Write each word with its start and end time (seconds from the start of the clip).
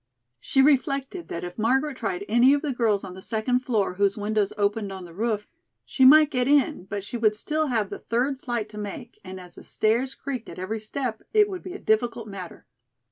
She 0.39 0.63
reflected 0.63 1.27
that 1.27 1.43
if 1.43 1.59
Margaret 1.59 1.95
tried 1.97 2.25
any 2.27 2.55
of 2.55 2.63
the 2.63 2.73
girls 2.73 3.03
on 3.03 3.13
the 3.13 3.21
second 3.21 3.59
floor 3.59 3.93
whose 3.93 4.17
windows 4.17 4.51
opened 4.57 4.91
on 4.91 5.05
the 5.05 5.13
roof, 5.13 5.45
she 5.85 6.05
might 6.05 6.31
get 6.31 6.47
in 6.47 6.85
but 6.85 7.03
she 7.03 7.17
would 7.17 7.35
still 7.35 7.67
have 7.67 7.91
the 7.91 7.99
third 7.99 8.39
flight 8.41 8.67
to 8.69 8.79
make 8.79 9.19
and 9.23 9.39
as 9.39 9.53
the 9.53 9.63
stairs 9.63 10.15
creaked 10.15 10.49
at 10.49 10.57
every 10.57 10.79
step, 10.79 11.21
it 11.35 11.47
would 11.47 11.61
be 11.61 11.73
a 11.73 11.77
difficult 11.79 12.27
matter. 12.27 12.65